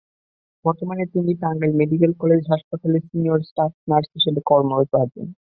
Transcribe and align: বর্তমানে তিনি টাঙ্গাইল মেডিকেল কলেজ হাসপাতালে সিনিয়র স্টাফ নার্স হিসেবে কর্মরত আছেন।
বর্তমানে 0.65 1.03
তিনি 1.13 1.31
টাঙ্গাইল 1.41 1.73
মেডিকেল 1.81 2.11
কলেজ 2.21 2.41
হাসপাতালে 2.51 2.97
সিনিয়র 3.07 3.39
স্টাফ 3.49 3.71
নার্স 3.89 4.09
হিসেবে 4.15 4.39
কর্মরত 4.49 4.91
আছেন। 5.03 5.25